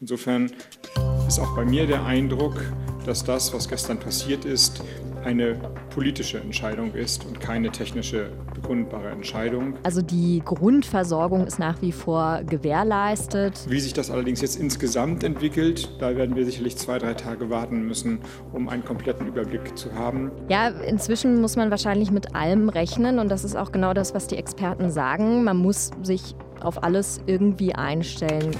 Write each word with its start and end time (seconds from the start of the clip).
Insofern 0.00 0.50
ist 1.26 1.40
auch 1.40 1.56
bei 1.56 1.64
mir 1.64 1.86
der 1.86 2.04
Eindruck, 2.04 2.60
dass 3.06 3.24
das, 3.24 3.54
was 3.54 3.66
gestern 3.68 3.98
passiert 3.98 4.44
ist, 4.44 4.82
eine 5.24 5.54
politische 5.90 6.38
Entscheidung 6.38 6.94
ist 6.94 7.24
und 7.24 7.40
keine 7.40 7.70
technische 7.70 8.30
begründbare 8.54 9.08
Entscheidung. 9.08 9.74
Also 9.82 10.02
die 10.02 10.42
Grundversorgung 10.44 11.46
ist 11.46 11.58
nach 11.58 11.80
wie 11.80 11.92
vor 11.92 12.42
gewährleistet. 12.44 13.64
Wie 13.68 13.80
sich 13.80 13.94
das 13.94 14.10
allerdings 14.10 14.42
jetzt 14.42 14.56
insgesamt 14.56 15.24
entwickelt, 15.24 15.90
da 15.98 16.14
werden 16.14 16.36
wir 16.36 16.44
sicherlich 16.44 16.76
zwei, 16.76 16.98
drei 16.98 17.14
Tage 17.14 17.48
warten 17.48 17.86
müssen, 17.86 18.20
um 18.52 18.68
einen 18.68 18.84
kompletten 18.84 19.26
Überblick 19.26 19.76
zu 19.76 19.94
haben. 19.94 20.30
Ja, 20.48 20.68
inzwischen 20.68 21.40
muss 21.40 21.56
man 21.56 21.70
wahrscheinlich 21.70 22.10
mit 22.10 22.34
allem 22.34 22.68
rechnen 22.68 23.18
und 23.18 23.30
das 23.30 23.44
ist 23.44 23.56
auch 23.56 23.72
genau 23.72 23.94
das, 23.94 24.14
was 24.14 24.26
die 24.26 24.36
Experten 24.36 24.90
sagen. 24.90 25.42
Man 25.42 25.56
muss 25.56 25.90
sich 26.02 26.36
auf 26.60 26.84
alles 26.84 27.20
irgendwie 27.26 27.74
einstellen. 27.74 28.52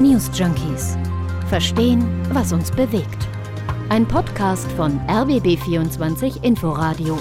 News 0.00 0.30
Junkies. 0.32 0.96
Verstehen, 1.48 2.04
was 2.32 2.52
uns 2.52 2.70
bewegt. 2.70 3.26
Ein 3.88 4.06
Podcast 4.06 4.70
von 4.72 5.00
RBB24 5.08 6.44
Inforadio. 6.44 7.18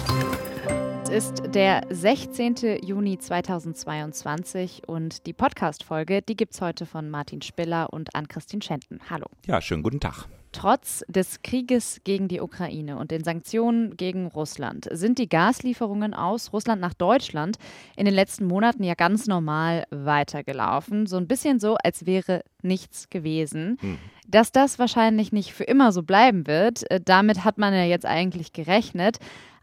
Es 1.02 1.10
ist 1.10 1.56
der 1.56 1.88
16. 1.90 2.84
Juni 2.84 3.18
2022 3.18 4.84
und 4.86 5.26
die 5.26 5.34
Podcast-Folge, 5.34 6.22
die 6.22 6.36
gibt 6.36 6.54
es 6.54 6.62
heute 6.62 6.86
von 6.86 7.10
Martin 7.10 7.42
Spiller 7.42 7.92
und 7.92 8.14
Ann-Christine 8.14 8.62
Schenten. 8.62 9.00
Hallo. 9.10 9.26
Ja, 9.48 9.60
schönen 9.60 9.82
guten 9.82 10.00
Tag. 10.00 10.28
Trotz 10.52 11.04
des 11.08 11.42
Krieges 11.42 12.02
gegen 12.04 12.28
die 12.28 12.42
Ukraine 12.42 12.98
und 12.98 13.12
den 13.12 13.24
Sanktionen 13.24 13.98
gegen 13.98 14.28
Russland 14.28 14.88
sind 14.92 15.20
die 15.20 15.30
Gaslieferungen 15.30 16.14
aus 16.14 16.54
Russland 16.54 16.82
nach 16.82 16.94
Deutschland 16.94 17.58
in 17.96 18.06
den 18.06 18.14
letzten 18.14 18.46
Monaten 18.46 18.84
ja 18.84 18.96
ganz 18.96 19.28
normal 19.28 19.86
weitergelaufen. 19.92 21.06
So 21.06 21.18
ein 21.18 21.28
bisschen 21.28 21.60
so, 21.60 21.76
als 21.84 22.06
wäre 22.06 22.44
nichts 22.62 23.10
gewesen. 23.10 23.78
Hm. 23.82 23.98
Dass 24.28 24.52
das 24.52 24.80
wahrscheinlich 24.80 25.32
nicht 25.32 25.54
für 25.54 25.64
immer 25.64 25.92
so 25.92 26.04
bleiben 26.04 26.48
wird, 26.48 26.90
äh, 26.92 27.00
damit 27.04 27.44
hat 27.44 27.58
man 27.58 27.74
ja 27.74 27.84
jetzt 27.84 28.06
eigentlich 28.06 28.54
gerechnet. 28.54 29.18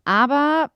Aber 0.04 0.70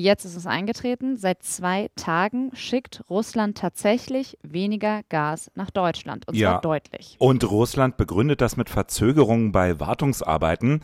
Jetzt 0.00 0.24
ist 0.24 0.34
es 0.34 0.46
eingetreten. 0.46 1.18
Seit 1.18 1.42
zwei 1.42 1.90
Tagen 1.94 2.50
schickt 2.54 3.04
Russland 3.10 3.58
tatsächlich 3.58 4.38
weniger 4.42 5.02
Gas 5.10 5.50
nach 5.54 5.68
Deutschland. 5.68 6.26
Und 6.26 6.36
ja. 6.36 6.52
zwar 6.52 6.60
deutlich. 6.62 7.16
Und 7.18 7.44
Russland 7.50 7.98
begründet 7.98 8.40
das 8.40 8.56
mit 8.56 8.70
Verzögerungen 8.70 9.52
bei 9.52 9.78
Wartungsarbeiten. 9.78 10.80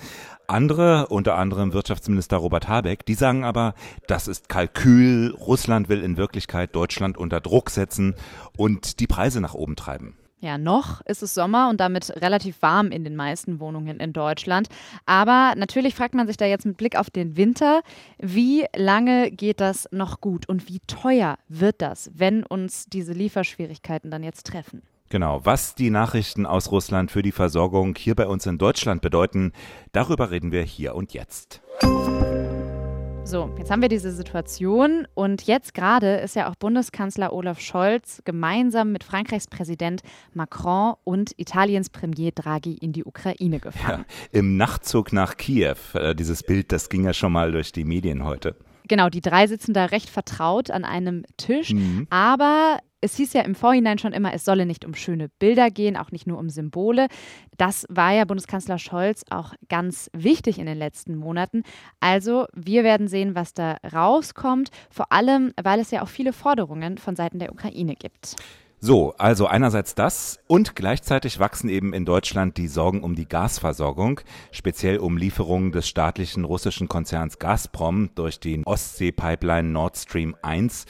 Andere, 0.48 1.06
unter 1.06 1.36
anderem 1.36 1.72
Wirtschaftsminister 1.72 2.36
Robert 2.36 2.68
Habeck, 2.68 3.06
die 3.06 3.14
sagen 3.14 3.42
aber, 3.42 3.72
das 4.06 4.28
ist 4.28 4.50
Kalkül. 4.50 5.34
Russland 5.34 5.88
will 5.88 6.02
in 6.02 6.18
Wirklichkeit 6.18 6.76
Deutschland 6.76 7.16
unter 7.16 7.40
Druck 7.40 7.70
setzen 7.70 8.16
und 8.58 9.00
die 9.00 9.06
Preise 9.06 9.40
nach 9.40 9.54
oben 9.54 9.76
treiben. 9.76 10.14
Ja, 10.40 10.58
noch 10.58 11.00
ist 11.06 11.22
es 11.22 11.32
Sommer 11.32 11.70
und 11.70 11.80
damit 11.80 12.10
relativ 12.20 12.60
warm 12.60 12.90
in 12.90 13.04
den 13.04 13.16
meisten 13.16 13.58
Wohnungen 13.58 13.98
in 14.00 14.12
Deutschland. 14.12 14.68
Aber 15.06 15.54
natürlich 15.56 15.94
fragt 15.94 16.14
man 16.14 16.26
sich 16.26 16.36
da 16.36 16.44
jetzt 16.44 16.66
mit 16.66 16.76
Blick 16.76 16.96
auf 16.96 17.08
den 17.08 17.36
Winter, 17.36 17.80
wie 18.18 18.66
lange 18.76 19.30
geht 19.30 19.60
das 19.60 19.88
noch 19.92 20.20
gut 20.20 20.46
und 20.48 20.68
wie 20.68 20.80
teuer 20.86 21.38
wird 21.48 21.80
das, 21.80 22.10
wenn 22.14 22.44
uns 22.44 22.84
diese 22.86 23.14
Lieferschwierigkeiten 23.14 24.10
dann 24.10 24.22
jetzt 24.22 24.46
treffen? 24.46 24.82
Genau, 25.08 25.40
was 25.44 25.74
die 25.74 25.90
Nachrichten 25.90 26.46
aus 26.46 26.70
Russland 26.70 27.10
für 27.10 27.22
die 27.22 27.32
Versorgung 27.32 27.94
hier 27.96 28.14
bei 28.14 28.26
uns 28.26 28.44
in 28.44 28.58
Deutschland 28.58 29.02
bedeuten, 29.02 29.52
darüber 29.92 30.30
reden 30.30 30.52
wir 30.52 30.62
hier 30.62 30.96
und 30.96 31.14
jetzt. 31.14 31.62
So, 33.26 33.50
jetzt 33.58 33.72
haben 33.72 33.82
wir 33.82 33.88
diese 33.88 34.12
Situation 34.12 35.08
und 35.14 35.48
jetzt 35.48 35.74
gerade 35.74 36.18
ist 36.18 36.36
ja 36.36 36.48
auch 36.48 36.54
Bundeskanzler 36.54 37.32
Olaf 37.32 37.58
Scholz 37.58 38.22
gemeinsam 38.24 38.92
mit 38.92 39.02
Frankreichs 39.02 39.48
Präsident 39.48 40.02
Macron 40.32 40.94
und 41.02 41.32
Italiens 41.36 41.90
Premier 41.90 42.30
Draghi 42.30 42.74
in 42.74 42.92
die 42.92 43.04
Ukraine 43.04 43.58
gefahren. 43.58 44.04
Ja, 44.08 44.38
Im 44.38 44.56
Nachtzug 44.56 45.12
nach 45.12 45.36
Kiew. 45.36 45.74
Äh, 45.94 46.14
dieses 46.14 46.44
Bild, 46.44 46.70
das 46.70 46.88
ging 46.88 47.04
ja 47.04 47.12
schon 47.12 47.32
mal 47.32 47.50
durch 47.50 47.72
die 47.72 47.82
Medien 47.82 48.22
heute. 48.22 48.54
Genau, 48.88 49.08
die 49.08 49.20
drei 49.20 49.46
sitzen 49.46 49.72
da 49.72 49.86
recht 49.86 50.08
vertraut 50.08 50.70
an 50.70 50.84
einem 50.84 51.24
Tisch, 51.36 51.72
mhm. 51.72 52.06
aber 52.10 52.78
es 53.00 53.16
hieß 53.16 53.34
ja 53.34 53.42
im 53.42 53.54
Vorhinein 53.54 53.98
schon 53.98 54.12
immer, 54.12 54.32
es 54.32 54.44
solle 54.44 54.66
nicht 54.66 54.84
um 54.84 54.94
schöne 54.94 55.28
Bilder 55.38 55.70
gehen, 55.70 55.96
auch 55.96 56.10
nicht 56.10 56.26
nur 56.26 56.38
um 56.38 56.48
Symbole. 56.48 57.08
Das 57.56 57.86
war 57.88 58.12
ja 58.12 58.24
Bundeskanzler 58.24 58.78
Scholz 58.78 59.24
auch 59.30 59.54
ganz 59.68 60.10
wichtig 60.12 60.58
in 60.58 60.66
den 60.66 60.78
letzten 60.78 61.16
Monaten. 61.16 61.62
Also 62.00 62.46
wir 62.54 62.84
werden 62.84 63.06
sehen, 63.06 63.34
was 63.34 63.54
da 63.54 63.76
rauskommt, 63.92 64.70
vor 64.90 65.12
allem 65.12 65.52
weil 65.62 65.80
es 65.80 65.90
ja 65.90 66.02
auch 66.02 66.08
viele 66.08 66.32
Forderungen 66.32 66.98
von 66.98 67.16
Seiten 67.16 67.38
der 67.38 67.52
Ukraine 67.52 67.94
gibt. 67.94 68.36
So, 68.78 69.14
also 69.16 69.46
einerseits 69.46 69.94
das 69.94 70.38
und 70.46 70.76
gleichzeitig 70.76 71.38
wachsen 71.38 71.70
eben 71.70 71.94
in 71.94 72.04
Deutschland 72.04 72.58
die 72.58 72.68
Sorgen 72.68 73.02
um 73.02 73.14
die 73.14 73.26
Gasversorgung, 73.26 74.20
speziell 74.52 74.98
um 74.98 75.16
Lieferungen 75.16 75.72
des 75.72 75.88
staatlichen 75.88 76.44
russischen 76.44 76.86
Konzerns 76.86 77.38
Gazprom 77.38 78.10
durch 78.14 78.38
die 78.38 78.62
Ostsee-Pipeline 78.66 79.70
Nord 79.70 79.96
Stream 79.96 80.36
1. 80.42 80.84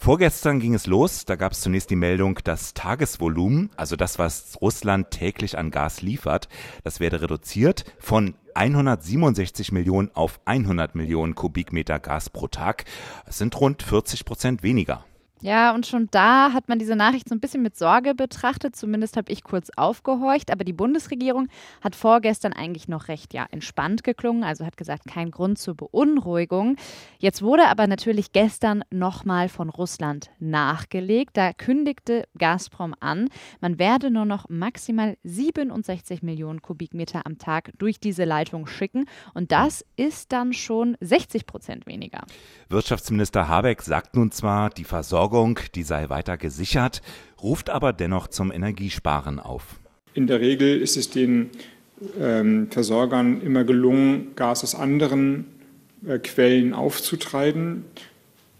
Vorgestern 0.00 0.58
ging 0.58 0.74
es 0.74 0.86
los. 0.86 1.24
Da 1.26 1.36
gab 1.36 1.52
es 1.52 1.60
zunächst 1.60 1.90
die 1.90 1.96
Meldung, 1.96 2.40
das 2.42 2.74
Tagesvolumen, 2.74 3.70
also 3.76 3.94
das, 3.94 4.18
was 4.18 4.56
Russland 4.60 5.10
täglich 5.10 5.56
an 5.56 5.70
Gas 5.70 6.02
liefert, 6.02 6.48
das 6.82 6.98
werde 6.98 7.20
reduziert 7.22 7.84
von 8.00 8.34
167 8.54 9.70
Millionen 9.70 10.10
auf 10.14 10.40
100 10.44 10.96
Millionen 10.96 11.36
Kubikmeter 11.36 12.00
Gas 12.00 12.30
pro 12.30 12.48
Tag. 12.48 12.84
Das 13.26 13.38
sind 13.38 13.60
rund 13.60 13.82
40 13.82 14.24
Prozent 14.24 14.62
weniger. 14.64 15.04
Ja, 15.40 15.72
und 15.72 15.86
schon 15.86 16.08
da 16.10 16.52
hat 16.52 16.68
man 16.68 16.80
diese 16.80 16.96
Nachricht 16.96 17.28
so 17.28 17.34
ein 17.34 17.40
bisschen 17.40 17.62
mit 17.62 17.76
Sorge 17.76 18.14
betrachtet. 18.14 18.74
Zumindest 18.74 19.16
habe 19.16 19.30
ich 19.30 19.44
kurz 19.44 19.70
aufgehorcht. 19.76 20.50
Aber 20.50 20.64
die 20.64 20.72
Bundesregierung 20.72 21.48
hat 21.80 21.94
vorgestern 21.94 22.52
eigentlich 22.52 22.88
noch 22.88 23.06
recht 23.06 23.32
ja, 23.34 23.46
entspannt 23.50 24.02
geklungen, 24.02 24.42
also 24.42 24.66
hat 24.66 24.76
gesagt, 24.76 25.04
kein 25.06 25.30
Grund 25.30 25.58
zur 25.58 25.74
Beunruhigung. 25.74 26.76
Jetzt 27.18 27.42
wurde 27.42 27.68
aber 27.68 27.86
natürlich 27.86 28.32
gestern 28.32 28.82
nochmal 28.90 29.48
von 29.48 29.68
Russland 29.68 30.30
nachgelegt. 30.40 31.36
Da 31.36 31.52
kündigte 31.52 32.26
Gazprom 32.36 32.94
an, 32.98 33.28
man 33.60 33.78
werde 33.78 34.10
nur 34.10 34.24
noch 34.24 34.48
maximal 34.48 35.16
67 35.22 36.22
Millionen 36.22 36.62
Kubikmeter 36.62 37.26
am 37.26 37.38
Tag 37.38 37.70
durch 37.78 38.00
diese 38.00 38.24
Leitung 38.24 38.66
schicken. 38.66 39.04
Und 39.34 39.52
das 39.52 39.84
ist 39.96 40.32
dann 40.32 40.52
schon 40.52 40.96
60 41.00 41.46
Prozent 41.46 41.86
weniger. 41.86 42.24
Wirtschaftsminister 42.68 43.46
Habeck 43.46 43.82
sagt 43.82 44.16
nun 44.16 44.32
zwar, 44.32 44.70
die 44.70 44.84
Versorgung 44.84 45.27
Versorgung, 45.28 45.60
die 45.74 45.82
sei 45.82 46.08
weiter 46.08 46.38
gesichert, 46.38 47.02
ruft 47.42 47.68
aber 47.68 47.92
dennoch 47.92 48.28
zum 48.28 48.50
Energiesparen 48.50 49.38
auf. 49.38 49.78
In 50.14 50.26
der 50.26 50.40
Regel 50.40 50.80
ist 50.80 50.96
es 50.96 51.10
den 51.10 51.50
ähm, 52.18 52.68
Versorgern 52.70 53.42
immer 53.42 53.64
gelungen, 53.64 54.34
Gas 54.36 54.64
aus 54.64 54.74
anderen 54.74 55.44
äh, 56.06 56.18
Quellen 56.18 56.72
aufzutreiben. 56.72 57.84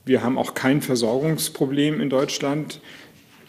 Wir 0.05 0.23
haben 0.23 0.37
auch 0.37 0.53
kein 0.53 0.83
Versorgungsproblem 0.83 2.03
in 2.03 2.11
Deutschland. 2.11 2.83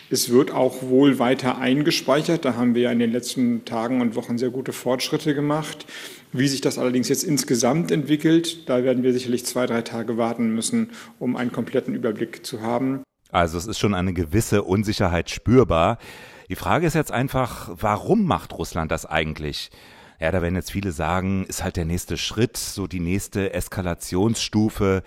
Es 0.10 0.30
wird 0.30 0.52
auch 0.52 0.82
wohl 0.84 1.20
weiter 1.20 1.58
eingespeichert. 1.58 2.46
Da 2.46 2.56
haben 2.56 2.74
wir 2.74 2.84
ja 2.84 2.92
in 2.92 3.00
den 3.00 3.12
letzten 3.12 3.66
Tagen 3.66 4.00
und 4.00 4.16
Wochen 4.16 4.38
sehr 4.38 4.50
gute 4.50 4.72
Fortschritte 4.72 5.36
gemacht. 5.36 5.86
Wie 6.32 6.48
sich 6.48 6.62
das 6.62 6.78
allerdings 6.78 7.10
jetzt 7.10 7.24
insgesamt 7.24 7.92
entwickelt, 7.92 8.70
da 8.70 8.86
werden 8.86 9.04
wir 9.04 9.12
sicherlich 9.12 9.46
zwei, 9.46 9.66
drei 9.66 9.82
Tage 9.82 10.16
warten 10.16 10.56
müssen, 10.56 10.92
um 11.20 11.36
einen 11.36 11.52
kompletten 11.52 11.94
Überblick 11.94 12.46
zu 12.46 12.62
haben. 12.62 13.04
Also 13.32 13.58
es 13.58 13.68
ist 13.68 13.80
schon 13.80 13.94
eine 13.94 14.14
gewisse 14.14 14.64
Unsicherheit 14.64 15.30
spürbar. 15.30 15.98
Die 16.50 16.56
Frage 16.56 16.88
ist 16.88 16.96
jetzt 16.96 17.12
einfach, 17.12 17.70
warum 17.74 18.26
macht 18.26 18.54
Russland 18.54 18.92
das 18.92 19.06
eigentlich? 19.06 19.70
Ja, 20.20 20.32
da 20.32 20.42
werden 20.42 20.56
jetzt 20.56 20.72
viele 20.72 20.92
sagen, 20.92 21.46
ist 21.46 21.64
halt 21.64 21.78
der 21.78 21.86
nächste 21.86 22.18
Schritt, 22.18 22.58
so 22.58 22.88
die 22.88 23.00
nächste 23.00 23.54
Eskalationsstufe, 23.54 25.02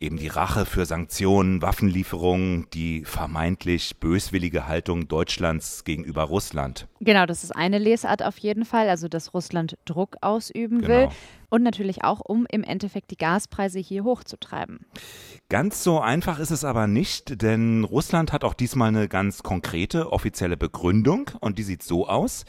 eben 0.00 0.16
die 0.16 0.26
Rache 0.26 0.66
für 0.66 0.84
Sanktionen, 0.86 1.62
Waffenlieferungen, 1.62 2.66
die 2.74 3.04
vermeintlich 3.04 3.98
böswillige 3.98 4.66
Haltung 4.66 5.06
Deutschlands 5.06 5.84
gegenüber 5.84 6.24
Russland. 6.24 6.88
Genau, 7.00 7.26
das 7.26 7.44
ist 7.44 7.54
eine 7.54 7.78
Lesart 7.78 8.24
auf 8.24 8.38
jeden 8.38 8.64
Fall, 8.64 8.88
also 8.88 9.06
dass 9.06 9.34
Russland 9.34 9.78
Druck 9.84 10.16
ausüben 10.20 10.80
genau. 10.80 10.88
will 10.88 11.08
und 11.48 11.62
natürlich 11.62 12.02
auch, 12.02 12.20
um 12.20 12.44
im 12.50 12.64
Endeffekt 12.64 13.12
die 13.12 13.16
Gaspreise 13.16 13.78
hier 13.78 14.02
hochzutreiben. 14.02 14.80
Ganz 15.48 15.84
so 15.84 16.00
einfach 16.00 16.40
ist 16.40 16.50
es 16.50 16.64
aber 16.64 16.88
nicht, 16.88 17.40
denn 17.40 17.84
Russland 17.84 18.32
hat 18.32 18.42
auch 18.42 18.54
diesmal 18.54 18.88
eine 18.88 19.08
ganz 19.08 19.44
konkrete 19.44 20.12
offizielle 20.12 20.56
Begründung 20.56 21.30
und 21.38 21.58
die 21.58 21.62
sieht 21.62 21.84
so 21.84 22.08
aus 22.08 22.44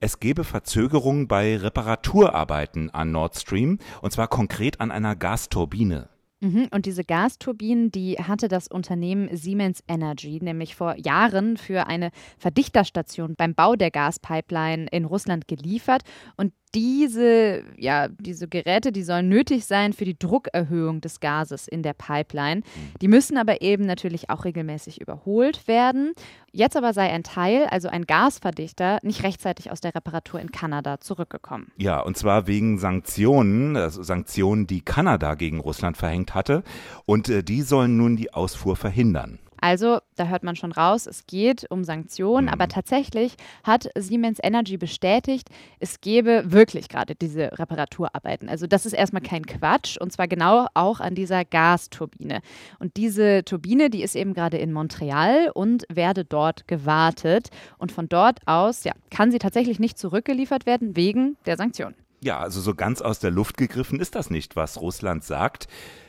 es 0.00 0.20
gebe 0.20 0.44
Verzögerungen 0.44 1.28
bei 1.28 1.56
Reparaturarbeiten 1.56 2.90
an 2.90 3.10
Nord 3.12 3.36
Stream, 3.36 3.78
und 4.00 4.12
zwar 4.12 4.28
konkret 4.28 4.80
an 4.80 4.90
einer 4.90 5.16
Gasturbine. 5.16 6.08
Mhm, 6.40 6.68
und 6.70 6.86
diese 6.86 7.04
Gasturbinen, 7.04 7.90
die 7.90 8.16
hatte 8.16 8.48
das 8.48 8.68
Unternehmen 8.68 9.28
Siemens 9.36 9.82
Energy 9.88 10.38
nämlich 10.40 10.76
vor 10.76 10.96
Jahren 10.96 11.56
für 11.56 11.86
eine 11.86 12.10
Verdichterstation 12.38 13.34
beim 13.36 13.54
Bau 13.54 13.74
der 13.74 13.90
Gaspipeline 13.90 14.86
in 14.90 15.04
Russland 15.04 15.48
geliefert. 15.48 16.02
Und 16.36 16.52
diese, 16.74 17.62
ja, 17.76 18.08
diese 18.08 18.48
Geräte, 18.48 18.92
die 18.92 19.02
sollen 19.02 19.28
nötig 19.28 19.64
sein 19.64 19.92
für 19.92 20.04
die 20.04 20.18
Druckerhöhung 20.18 21.00
des 21.00 21.20
Gases 21.20 21.66
in 21.66 21.82
der 21.82 21.94
Pipeline. 21.94 22.62
Die 23.00 23.08
müssen 23.08 23.36
aber 23.38 23.62
eben 23.62 23.86
natürlich 23.86 24.30
auch 24.30 24.44
regelmäßig 24.44 25.00
überholt 25.00 25.66
werden. 25.66 26.12
Jetzt 26.52 26.76
aber 26.76 26.92
sei 26.92 27.10
ein 27.10 27.22
Teil, 27.22 27.66
also 27.70 27.88
ein 27.88 28.04
Gasverdichter, 28.04 28.98
nicht 29.02 29.22
rechtzeitig 29.22 29.70
aus 29.70 29.80
der 29.80 29.94
Reparatur 29.94 30.40
in 30.40 30.50
Kanada 30.50 30.98
zurückgekommen. 30.98 31.70
Ja, 31.76 32.00
und 32.00 32.16
zwar 32.16 32.46
wegen 32.46 32.78
Sanktionen, 32.78 33.76
also 33.76 34.02
Sanktionen, 34.02 34.66
die 34.66 34.80
Kanada 34.80 35.34
gegen 35.34 35.60
Russland 35.60 35.96
verhängt 35.96 36.27
hatte. 36.34 36.62
Und 37.06 37.28
äh, 37.28 37.42
die 37.42 37.62
sollen 37.62 37.96
nun 37.96 38.16
die 38.16 38.32
Ausfuhr 38.32 38.76
verhindern. 38.76 39.38
Also, 39.60 39.98
da 40.16 40.26
hört 40.28 40.44
man 40.44 40.56
schon 40.56 40.72
raus, 40.72 41.06
es 41.06 41.26
geht 41.26 41.66
um 41.70 41.82
Sanktionen, 41.84 42.46
mhm. 42.46 42.52
aber 42.52 42.68
tatsächlich 42.68 43.34
hat 43.64 43.88
Siemens 43.96 44.38
Energy 44.42 44.76
bestätigt, 44.76 45.48
es 45.80 46.00
gebe 46.00 46.44
wirklich 46.52 46.88
gerade 46.88 47.14
diese 47.14 47.58
Reparaturarbeiten. 47.58 48.48
Also, 48.48 48.66
das 48.66 48.86
ist 48.86 48.92
erstmal 48.92 49.22
kein 49.22 49.44
Quatsch 49.44 49.96
und 49.98 50.12
zwar 50.12 50.28
genau 50.28 50.66
auch 50.74 51.00
an 51.00 51.14
dieser 51.14 51.44
Gasturbine. 51.44 52.40
Und 52.78 52.96
diese 52.96 53.44
Turbine, 53.44 53.90
die 53.90 54.02
ist 54.02 54.14
eben 54.14 54.34
gerade 54.34 54.58
in 54.58 54.72
Montreal 54.72 55.50
und 55.52 55.84
werde 55.88 56.24
dort 56.24 56.68
gewartet. 56.68 57.48
Und 57.78 57.90
von 57.90 58.08
dort 58.08 58.40
aus 58.46 58.84
ja, 58.84 58.92
kann 59.10 59.32
sie 59.32 59.38
tatsächlich 59.38 59.80
nicht 59.80 59.98
zurückgeliefert 59.98 60.66
werden 60.66 60.94
wegen 60.96 61.36
der 61.46 61.56
Sanktionen. 61.56 61.96
Ja, 62.20 62.38
also 62.38 62.60
so 62.60 62.74
ganz 62.74 63.00
aus 63.00 63.20
der 63.20 63.30
Luft 63.30 63.56
gegriffen 63.56 64.00
ist 64.00 64.14
das 64.14 64.30
nicht, 64.30 64.56
was 64.56 64.80
Russland 64.80 65.24
sagt. 65.24 65.68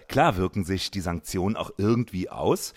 Klar 0.10 0.38
wirken 0.38 0.66
sich 0.66 0.92
die 0.92 1.02
Sanktionen 1.02 1.56
auch 1.56 1.72
irgendwie 1.78 2.30
aus. 2.30 2.74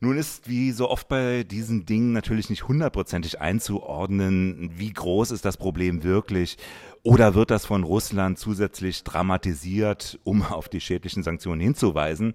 Nun 0.00 0.16
ist 0.16 0.48
wie 0.48 0.72
so 0.72 0.90
oft 0.90 1.06
bei 1.06 1.44
diesen 1.44 1.86
Dingen 1.86 2.12
natürlich 2.12 2.50
nicht 2.50 2.66
hundertprozentig 2.66 3.40
einzuordnen, 3.40 4.72
wie 4.74 4.92
groß 4.92 5.30
ist 5.30 5.44
das 5.44 5.56
Problem 5.56 6.02
wirklich 6.02 6.56
oder 7.04 7.34
wird 7.34 7.50
das 7.50 7.66
von 7.66 7.84
Russland 7.84 8.38
zusätzlich 8.38 9.04
dramatisiert, 9.04 10.18
um 10.24 10.42
auf 10.42 10.68
die 10.68 10.80
schädlichen 10.80 11.22
Sanktionen 11.22 11.60
hinzuweisen? 11.60 12.34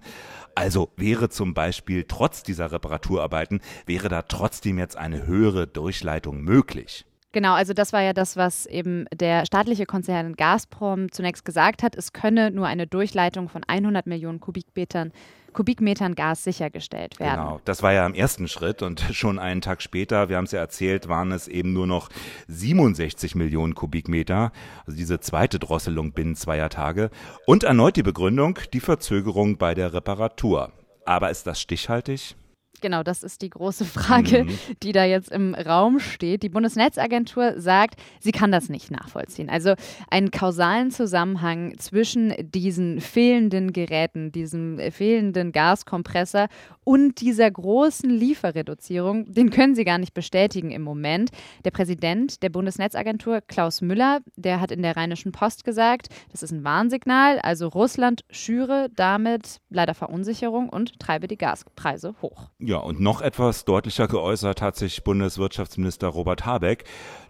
Also 0.54 0.92
wäre 0.96 1.28
zum 1.30 1.52
Beispiel 1.52 2.04
trotz 2.06 2.42
dieser 2.42 2.70
Reparaturarbeiten, 2.70 3.60
wäre 3.86 4.08
da 4.08 4.22
trotzdem 4.22 4.78
jetzt 4.78 4.96
eine 4.96 5.26
höhere 5.26 5.66
Durchleitung 5.66 6.42
möglich? 6.42 7.07
Genau, 7.32 7.52
also 7.52 7.74
das 7.74 7.92
war 7.92 8.02
ja 8.02 8.14
das, 8.14 8.36
was 8.36 8.64
eben 8.66 9.04
der 9.12 9.44
staatliche 9.44 9.84
Konzern 9.84 10.34
Gazprom 10.34 11.12
zunächst 11.12 11.44
gesagt 11.44 11.82
hat. 11.82 11.94
Es 11.94 12.12
könne 12.12 12.50
nur 12.50 12.66
eine 12.66 12.86
Durchleitung 12.86 13.48
von 13.48 13.62
100 13.66 14.06
Millionen 14.06 14.40
Kubikmetern 14.40 15.12
Kubikmetern 15.52 16.14
Gas 16.14 16.44
sichergestellt 16.44 17.18
werden. 17.18 17.40
Genau, 17.40 17.60
das 17.64 17.82
war 17.82 17.92
ja 17.92 18.06
im 18.06 18.14
ersten 18.14 18.48
Schritt 18.48 18.82
und 18.82 19.00
schon 19.12 19.38
einen 19.38 19.60
Tag 19.60 19.82
später, 19.82 20.28
wir 20.28 20.36
haben 20.36 20.44
es 20.44 20.52
ja 20.52 20.60
erzählt, 20.60 21.08
waren 21.08 21.32
es 21.32 21.48
eben 21.48 21.72
nur 21.72 21.86
noch 21.86 22.10
67 22.48 23.34
Millionen 23.34 23.74
Kubikmeter, 23.74 24.52
also 24.86 24.96
diese 24.96 25.20
zweite 25.20 25.58
Drosselung 25.58 26.12
binnen 26.12 26.36
zweier 26.36 26.68
Tage. 26.68 27.10
Und 27.46 27.64
erneut 27.64 27.96
die 27.96 28.02
Begründung, 28.02 28.58
die 28.72 28.80
Verzögerung 28.80 29.56
bei 29.56 29.74
der 29.74 29.92
Reparatur. 29.92 30.70
Aber 31.04 31.30
ist 31.30 31.46
das 31.46 31.60
stichhaltig? 31.60 32.36
Genau, 32.80 33.02
das 33.02 33.22
ist 33.22 33.42
die 33.42 33.50
große 33.50 33.84
Frage, 33.84 34.44
mhm. 34.44 34.58
die 34.82 34.92
da 34.92 35.04
jetzt 35.04 35.30
im 35.30 35.54
Raum 35.54 36.00
steht. 36.00 36.42
Die 36.42 36.48
Bundesnetzagentur 36.48 37.60
sagt, 37.60 38.00
sie 38.20 38.32
kann 38.32 38.52
das 38.52 38.68
nicht 38.68 38.90
nachvollziehen. 38.90 39.50
Also 39.50 39.74
einen 40.10 40.30
kausalen 40.30 40.90
Zusammenhang 40.90 41.76
zwischen 41.78 42.34
diesen 42.38 43.00
fehlenden 43.00 43.72
Geräten, 43.72 44.32
diesem 44.32 44.78
fehlenden 44.90 45.52
Gaskompressor 45.52 46.48
und 46.88 47.20
dieser 47.20 47.50
großen 47.50 48.08
Lieferreduzierung, 48.08 49.30
den 49.30 49.50
können 49.50 49.74
sie 49.74 49.84
gar 49.84 49.98
nicht 49.98 50.14
bestätigen 50.14 50.70
im 50.70 50.80
Moment. 50.80 51.28
Der 51.66 51.70
Präsident 51.70 52.42
der 52.42 52.48
Bundesnetzagentur, 52.48 53.42
Klaus 53.42 53.82
Müller, 53.82 54.20
der 54.36 54.62
hat 54.62 54.70
in 54.70 54.80
der 54.80 54.96
Rheinischen 54.96 55.30
Post 55.30 55.64
gesagt, 55.64 56.08
das 56.32 56.42
ist 56.42 56.50
ein 56.50 56.64
Warnsignal. 56.64 57.40
Also 57.40 57.68
Russland 57.68 58.24
schüre 58.30 58.88
damit 58.96 59.60
leider 59.68 59.92
Verunsicherung 59.92 60.70
und 60.70 60.98
treibe 60.98 61.28
die 61.28 61.36
Gaspreise 61.36 62.14
hoch. 62.22 62.48
Ja, 62.58 62.78
und 62.78 63.00
noch 63.00 63.20
etwas 63.20 63.66
deutlicher 63.66 64.08
geäußert 64.08 64.62
hat 64.62 64.76
sich 64.76 65.04
Bundeswirtschaftsminister 65.04 66.08
Robert 66.08 66.46
Habeck. 66.46 66.84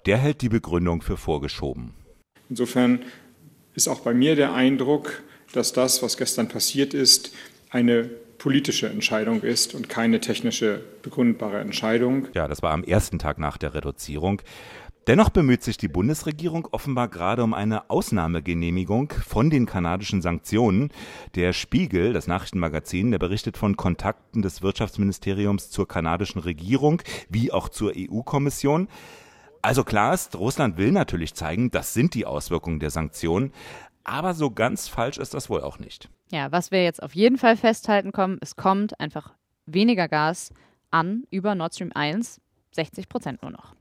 Der 0.07 0.19
hält 0.19 0.41
die 0.43 0.51
Begründung 0.51 1.03
für 1.03 1.17
vorgeschoben. 1.17 1.95
Insofern 2.49 3.01
ist 3.75 3.89
auch 3.89 4.03
bei 4.03 4.15
mir 4.15 4.37
der 4.37 4.55
Eindruck, 4.55 5.25
dass 5.53 5.73
das, 5.73 6.01
was 6.01 6.17
gestern 6.17 6.47
passiert 6.47 6.95
ist, 6.95 7.33
eine 7.71 8.09
politische 8.39 8.89
Entscheidung 8.89 9.43
ist 9.43 9.75
und 9.75 9.89
keine 9.89 10.21
technische 10.21 10.81
begründbare 11.03 11.59
Entscheidung. 11.59 12.29
Ja, 12.35 12.49
das 12.49 12.63
war 12.63 12.73
am 12.73 12.85
ersten 12.85 13.19
Tag 13.19 13.39
nach 13.39 13.59
der 13.59 13.75
Reduzierung. 13.75 14.43
Dennoch 15.09 15.31
bemüht 15.31 15.63
sich 15.63 15.79
die 15.79 15.89
Bundesregierung 15.89 16.69
offenbar 16.71 17.09
gerade 17.09 17.43
um 17.43 17.55
eine 17.55 17.89
Ausnahmegenehmigung 17.89 19.15
von 19.27 19.49
den 19.49 19.65
kanadischen 19.65 20.21
Sanktionen. 20.21 20.91
Der 21.35 21.55
Spiegel, 21.55 22.13
das 22.13 22.27
Nachrichtenmagazin, 22.27 23.11
der 23.11 23.19
berichtet 23.19 23.57
von 23.57 23.79
Kontakten 23.79 24.43
des 24.43 24.61
Wirtschaftsministeriums 24.61 25.71
zur 25.71 25.89
kanadischen 25.89 26.43
Regierung 26.43 27.01
wie 27.31 27.53
auch 27.53 27.71
zur 27.71 27.95
EU-Kommission. 27.97 28.89
Also 29.63 29.83
klar 29.83 30.13
ist, 30.13 30.37
Russland 30.37 30.77
will 30.77 30.93
natürlich 30.93 31.33
zeigen, 31.33 31.71
das 31.71 31.95
sind 31.95 32.13
die 32.13 32.27
Auswirkungen 32.27 32.79
der 32.79 32.91
Sanktionen, 32.91 33.53
aber 34.05 34.35
so 34.35 34.51
ganz 34.51 34.89
falsch 34.89 35.17
ist 35.17 35.33
das 35.33 35.49
wohl 35.49 35.63
auch 35.63 35.79
nicht. 35.79 36.11
Ja, 36.31 36.53
was 36.53 36.71
wir 36.71 36.85
jetzt 36.85 37.03
auf 37.03 37.15
jeden 37.15 37.39
Fall 37.39 37.57
festhalten 37.57 38.13
kommen, 38.13 38.39
es 38.43 38.55
kommt 38.55 39.01
einfach 39.01 39.35
weniger 39.65 40.09
Gas 40.09 40.53
an 40.91 41.25
über 41.31 41.55
Nord 41.55 41.75
Stream 41.75 41.93
1, 41.95 42.41
60 42.73 43.09
Prozent 43.09 43.43
nur 43.43 43.51
noch. 43.51 43.75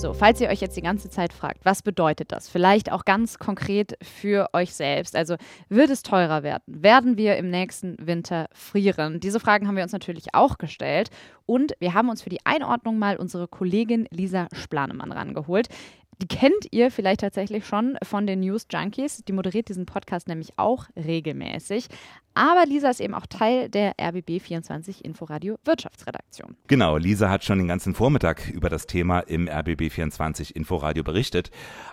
So, 0.00 0.14
falls 0.14 0.40
ihr 0.40 0.48
euch 0.48 0.62
jetzt 0.62 0.78
die 0.78 0.82
ganze 0.82 1.10
Zeit 1.10 1.32
fragt, 1.32 1.64
was 1.66 1.82
bedeutet 1.82 2.32
das? 2.32 2.48
Vielleicht 2.48 2.90
auch 2.90 3.04
ganz 3.04 3.38
konkret 3.38 3.98
für 4.02 4.48
euch 4.54 4.72
selbst. 4.72 5.14
Also 5.14 5.36
wird 5.68 5.90
es 5.90 6.02
teurer 6.02 6.42
werden? 6.42 6.62
Werden 6.66 7.18
wir 7.18 7.36
im 7.36 7.50
nächsten 7.50 7.96
Winter 8.00 8.48
frieren? 8.52 9.20
Diese 9.20 9.40
Fragen 9.40 9.68
haben 9.68 9.76
wir 9.76 9.82
uns 9.82 9.92
natürlich 9.92 10.34
auch 10.34 10.56
gestellt 10.56 11.10
und 11.44 11.74
wir 11.80 11.92
haben 11.92 12.08
uns 12.08 12.22
für 12.22 12.30
die 12.30 12.44
Einordnung 12.46 12.98
mal 12.98 13.18
unsere 13.18 13.46
Kollegin 13.46 14.08
Lisa 14.10 14.48
Splanemann 14.54 15.12
rangeholt. 15.12 15.68
Die 16.20 16.26
kennt 16.28 16.66
ihr 16.70 16.90
vielleicht 16.90 17.20
tatsächlich 17.20 17.66
schon 17.66 17.96
von 18.02 18.26
den 18.26 18.40
News 18.40 18.66
Junkies. 18.70 19.24
Die 19.24 19.32
moderiert 19.32 19.68
diesen 19.70 19.86
Podcast 19.86 20.28
nämlich 20.28 20.58
auch 20.58 20.86
regelmäßig. 20.94 21.86
Aber 22.40 22.64
Lisa 22.64 22.88
ist 22.88 23.02
eben 23.02 23.12
auch 23.12 23.26
Teil 23.26 23.68
der 23.68 23.96
RBB24 23.96 25.04
Inforadio 25.04 25.56
Wirtschaftsredaktion. 25.66 26.56
Genau, 26.68 26.96
Lisa 26.96 27.28
hat 27.28 27.44
schon 27.44 27.58
den 27.58 27.68
ganzen 27.68 27.94
Vormittag 27.94 28.48
über 28.48 28.70
das 28.70 28.86
Thema 28.86 29.20
im 29.20 29.46
RBB24 29.46 30.52
Inforadio 30.52 31.04
berichtet. 31.04 31.50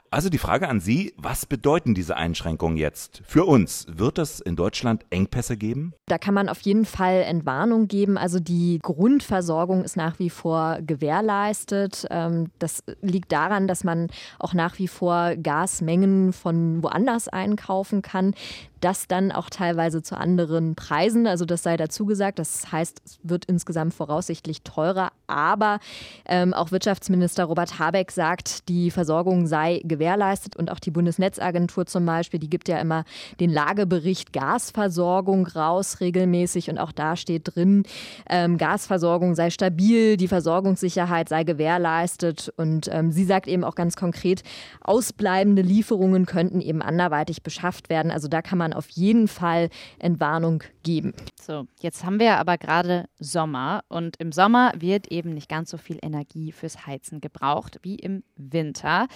Also 0.10 0.30
die 0.30 0.38
Frage 0.38 0.70
an 0.70 0.80
Sie, 0.80 1.14
was 1.18 1.46
bedeuten 1.46 1.94
diese 1.94 2.16
Einschränkungen 2.16 2.78
jetzt 2.78 3.22
für 3.26 3.44
uns? 3.44 3.88
Wird 3.90 4.20
es 4.20 4.40
in 4.40 4.56
Deutschland 4.56 5.06
Engpässe 5.10 5.58
geben? 5.58 5.94
Da 6.06 6.18
kann 6.18 6.34
man 6.34 6.48
auf 6.48 6.62
jeden 6.62 6.86
Fall 6.86 7.24
Entwarnung 7.24 7.90
geben. 7.90 8.18
Also 8.18 8.40
die 8.40 8.80
Grundversorgung 8.82 9.84
ist 9.84 9.98
nach 9.98 10.18
wie 10.18 10.30
vor 10.30 10.78
gewährleistet. 10.82 12.08
Ähm, 12.10 12.52
das 12.58 12.86
liegt 13.02 13.34
daran, 13.34 13.68
dass 13.68 13.84
man 13.84 14.08
auch 14.40 14.54
nach 14.54 14.80
wie 14.80 14.88
vor 14.88 15.36
Gasmengen 15.36 16.32
von 16.32 16.82
woanders 16.84 17.28
einkaufen 17.28 18.02
kann 18.02 18.34
das 18.82 19.08
dann 19.08 19.32
auch 19.32 19.50
teilweise 19.50 20.02
zu 20.02 20.18
anderen 20.18 20.76
Preisen. 20.76 21.28
Also 21.28 21.46
das 21.46 21.64
sei 21.64 21.78
dazu 21.78 22.06
gesagt. 22.06 22.40
Das 22.40 22.72
heißt, 22.72 23.02
es 23.06 23.20
wird 23.24 23.46
insgesamt 23.46 23.94
voraussichtlich 23.94 24.62
teurer. 24.62 25.12
Aber 25.28 25.80
ähm, 26.26 26.54
auch 26.54 26.72
Wirtschaftsminister 26.72 27.46
Robert 27.46 27.80
Habeck 27.80 28.12
sagt, 28.12 28.70
die 28.70 28.92
Versorgung 28.92 29.48
sei 29.48 29.82
gewährleistet 29.84 30.56
und 30.56 30.72
auch 30.72 30.80
die 30.80 30.92
Bundesnetzagentur 30.92 31.86
zum 31.86 32.06
Beispiel, 32.06 32.40
die 32.40 32.50
gibt 32.50 32.70
ja 32.70 32.80
immer 32.80 33.04
den 33.40 33.50
Lagebericht 33.50 34.32
Gasversorgung 34.32 35.48
raus 35.48 36.00
regelmäßig 36.00 36.70
und 36.70 36.78
auch 36.78 36.92
da 36.92 37.16
steht 37.16 37.56
drin, 37.56 37.84
ähm, 38.30 38.58
Gasversorgung 38.58 39.36
sei 39.36 39.50
stabil, 39.50 40.18
die 40.18 40.28
Versorgungssicherheit 40.28 41.30
sei 41.30 41.44
gewährleistet 41.44 42.54
und 42.56 42.90
ähm, 42.92 43.12
sie 43.12 43.26
sagt 43.26 43.48
eben 43.48 43.64
auch 43.64 43.76
ganz 43.76 43.96
konkret, 43.96 44.44
ausbleibende 44.82 45.62
Lieferungen 45.62 46.26
könnten 46.26 46.62
eben 46.62 46.82
anderweitig 46.82 47.44
beschafft 47.44 47.90
werden. 47.90 48.12
Also 48.12 48.28
da 48.28 48.42
kann 48.42 48.58
man 48.58 48.67
man 48.68 48.74
auf 48.74 48.90
jeden 48.90 49.28
Fall 49.28 49.70
Entwarnung 49.98 50.64
geben. 50.84 51.14
So, 51.42 51.68
jetzt 51.80 52.04
haben 52.04 52.20
wir 52.20 52.38
aber 52.38 52.58
gerade 52.58 53.08
Sommer 53.20 53.84
und 53.88 54.18
im 54.18 54.34
Sommer 54.34 54.74
wird 54.78 55.08
eben 55.08 55.34
nicht 55.34 55.48
ganz 55.48 55.70
so 55.70 55.78
viel 55.78 56.00
Energie 56.02 56.52
fürs 56.52 56.86
Heizen 56.86 57.22
gebraucht 57.22 57.80
wie 57.84 57.96
im 57.96 58.24
Winter. 58.36 59.08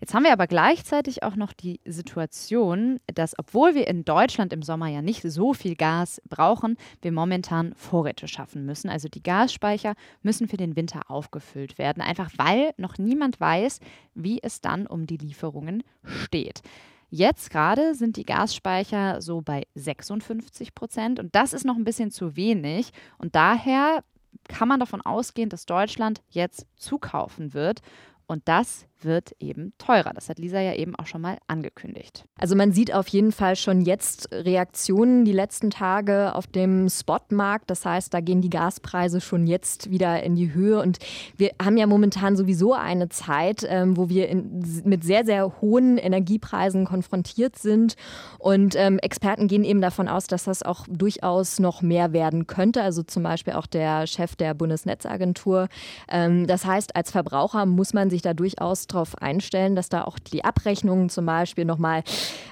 Jetzt 0.00 0.14
haben 0.14 0.24
wir 0.24 0.32
aber 0.32 0.46
gleichzeitig 0.46 1.22
auch 1.22 1.34
noch 1.34 1.52
die 1.52 1.80
Situation, 1.84 3.00
dass 3.12 3.36
obwohl 3.36 3.74
wir 3.74 3.88
in 3.88 4.04
Deutschland 4.04 4.52
im 4.52 4.62
Sommer 4.62 4.86
ja 4.88 5.02
nicht 5.02 5.22
so 5.22 5.54
viel 5.54 5.74
Gas 5.74 6.22
brauchen, 6.28 6.76
wir 7.00 7.10
momentan 7.10 7.74
Vorräte 7.74 8.28
schaffen 8.28 8.64
müssen. 8.64 8.90
Also 8.90 9.08
die 9.08 9.22
Gasspeicher 9.22 9.94
müssen 10.22 10.46
für 10.46 10.56
den 10.56 10.76
Winter 10.76 11.10
aufgefüllt 11.10 11.78
werden, 11.78 12.00
einfach 12.02 12.30
weil 12.36 12.74
noch 12.76 12.98
niemand 12.98 13.40
weiß, 13.40 13.80
wie 14.14 14.40
es 14.40 14.60
dann 14.60 14.86
um 14.86 15.06
die 15.06 15.16
Lieferungen 15.16 15.82
steht. 16.04 16.62
Jetzt 17.10 17.50
gerade 17.50 17.94
sind 17.94 18.16
die 18.16 18.24
Gasspeicher 18.24 19.22
so 19.22 19.40
bei 19.40 19.66
56 19.74 20.74
Prozent 20.74 21.18
und 21.18 21.34
das 21.34 21.52
ist 21.52 21.64
noch 21.64 21.76
ein 21.76 21.84
bisschen 21.84 22.10
zu 22.10 22.36
wenig. 22.36 22.90
Und 23.16 23.34
daher 23.34 24.04
kann 24.46 24.68
man 24.68 24.80
davon 24.80 25.00
ausgehen, 25.00 25.48
dass 25.48 25.66
Deutschland 25.66 26.22
jetzt 26.28 26.66
zukaufen 26.76 27.54
wird. 27.54 27.80
Und 28.26 28.46
das 28.46 28.86
wird 29.04 29.32
eben 29.38 29.72
teurer. 29.78 30.12
Das 30.14 30.28
hat 30.28 30.38
Lisa 30.38 30.60
ja 30.60 30.74
eben 30.74 30.96
auch 30.96 31.06
schon 31.06 31.20
mal 31.20 31.38
angekündigt. 31.46 32.24
Also 32.38 32.56
man 32.56 32.72
sieht 32.72 32.92
auf 32.92 33.08
jeden 33.08 33.32
Fall 33.32 33.56
schon 33.56 33.82
jetzt 33.82 34.28
Reaktionen 34.32 35.24
die 35.24 35.32
letzten 35.32 35.70
Tage 35.70 36.34
auf 36.34 36.46
dem 36.46 36.88
Spotmarkt. 36.88 37.70
Das 37.70 37.84
heißt, 37.84 38.12
da 38.12 38.20
gehen 38.20 38.40
die 38.40 38.50
Gaspreise 38.50 39.20
schon 39.20 39.46
jetzt 39.46 39.90
wieder 39.90 40.22
in 40.22 40.34
die 40.34 40.52
Höhe. 40.52 40.80
Und 40.80 40.98
wir 41.36 41.50
haben 41.62 41.76
ja 41.76 41.86
momentan 41.86 42.36
sowieso 42.36 42.74
eine 42.74 43.08
Zeit, 43.08 43.64
ähm, 43.68 43.96
wo 43.96 44.08
wir 44.08 44.28
in, 44.28 44.64
mit 44.84 45.04
sehr, 45.04 45.24
sehr 45.24 45.60
hohen 45.60 45.98
Energiepreisen 45.98 46.84
konfrontiert 46.84 47.56
sind. 47.56 47.94
Und 48.38 48.74
ähm, 48.76 48.98
Experten 48.98 49.46
gehen 49.48 49.64
eben 49.64 49.80
davon 49.80 50.08
aus, 50.08 50.26
dass 50.26 50.44
das 50.44 50.62
auch 50.62 50.86
durchaus 50.88 51.58
noch 51.58 51.82
mehr 51.82 52.12
werden 52.12 52.46
könnte. 52.46 52.82
Also 52.82 53.02
zum 53.02 53.22
Beispiel 53.22 53.52
auch 53.54 53.66
der 53.66 54.06
Chef 54.06 54.34
der 54.36 54.54
Bundesnetzagentur. 54.54 55.68
Ähm, 56.08 56.46
das 56.46 56.64
heißt, 56.64 56.96
als 56.96 57.10
Verbraucher 57.10 57.66
muss 57.66 57.94
man 57.94 58.10
sich 58.10 58.22
da 58.22 58.34
durchaus 58.34 58.87
darauf 58.88 59.16
einstellen, 59.20 59.76
dass 59.76 59.88
da 59.88 60.04
auch 60.04 60.18
die 60.18 60.44
Abrechnungen 60.44 61.08
zum 61.08 61.26
Beispiel 61.26 61.64
nochmal 61.64 62.02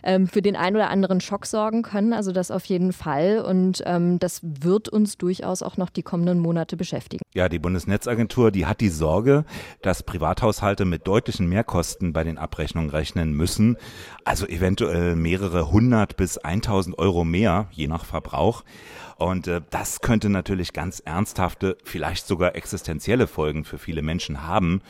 ähm, 0.03 0.27
für 0.27 0.43
den 0.43 0.57
einen 0.57 0.77
oder 0.77 0.91
anderen 0.91 1.21
Schock 1.21 1.47
sorgen 1.47 1.83
können. 1.83 2.13
Also 2.13 2.33
das 2.33 2.51
auf 2.51 2.65
jeden 2.67 2.93
Fall. 2.93 3.41
Und 3.41 3.83
ähm, 3.87 4.19
das 4.19 4.41
wird 4.43 4.89
uns 4.89 5.19
durchaus 5.19 5.63
auch 5.63 5.77
noch 5.77 5.91
die 5.91 6.03
kommenden 6.03 6.39
Monate 6.39 6.77
beschäftigen. 6.77 7.23
Ja, 7.35 7.49
die 7.49 7.59
Bundesnetzagentur, 7.59 8.51
die 8.51 8.67
hat 8.67 8.81
die 8.81 8.89
Sorge, 8.89 9.45
dass 9.83 10.03
Privathaushalte 10.03 10.85
mit 10.85 11.07
deutlichen 11.07 11.49
Mehrkosten 11.49 12.13
bei 12.13 12.25
den 12.25 12.39
Abrechnungen 12.39 12.91
rechnen 12.91 13.33
müssen. 13.33 13.77
Also 14.25 14.47
eventuell 14.47 15.17
mehrere 15.17 15.71
hundert 15.71 16.17
bis 16.17 16.39
1000 16.39 16.99
Euro 16.99 17.25
mehr, 17.25 17.69
je 17.71 17.89
nach 17.89 18.05
Verbrauch. 18.05 18.65
Und 19.17 19.47
äh, 19.47 19.63
das 19.71 20.01
könnte 20.01 20.29
natürlich 20.29 20.73
ganz 20.73 21.01
ernsthafte, 21.01 21.77
vielleicht 21.85 22.27
sogar 22.27 22.55
existenzielle 22.55 23.27
Folgen 23.27 23.65
für 23.65 23.79
viele 23.79 24.03
Menschen 24.03 24.47
haben. 24.47 24.83